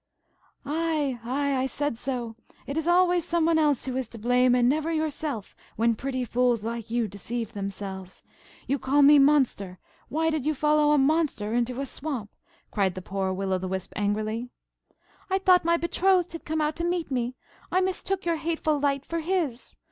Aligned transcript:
"Ay, 0.65 1.19
ay, 1.23 1.55
I 1.57 1.67
said 1.67 1.95
so! 1.95 2.35
It 2.65 2.75
is 2.75 2.87
always 2.87 3.23
some 3.23 3.45
one 3.45 3.59
else 3.59 3.85
who 3.85 3.95
is 3.97 4.07
to 4.09 4.17
blame, 4.17 4.55
and 4.55 4.67
never 4.67 4.91
yourself, 4.91 5.55
when 5.75 5.93
pretty 5.93 6.25
fools 6.25 6.63
like 6.63 6.89
you 6.89 7.07
deceive 7.07 7.53
themselves. 7.53 8.23
You 8.65 8.79
call 8.79 9.03
me 9.03 9.19
'monster'–why 9.19 10.31
did 10.31 10.43
you 10.43 10.55
follow 10.55 10.89
a 10.91 10.97
'monster' 10.97 11.53
into 11.53 11.79
a 11.81 11.85
swamp?" 11.85 12.31
cried 12.71 12.95
the 12.95 13.03
poor 13.03 13.31
Will 13.31 13.53
o' 13.53 13.59
the 13.59 13.67
Wisp 13.67 13.93
angrily. 13.95 14.49
"I 15.29 15.37
thought 15.37 15.63
my 15.63 15.77
betrothed 15.77 16.31
had 16.33 16.45
come 16.45 16.61
out 16.61 16.75
to 16.77 16.83
meet 16.83 17.11
me. 17.11 17.35
I 17.71 17.79
mistook 17.79 18.25
your 18.25 18.37
hateful 18.37 18.79
light 18.79 19.05
for 19.05 19.19
his. 19.19 19.75